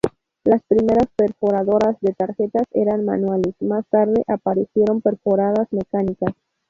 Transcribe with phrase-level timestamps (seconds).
[0.45, 6.33] Las primeras perforadoras de tarjetas eran manuales, más tarde aparecieron perforadoras mecánicas.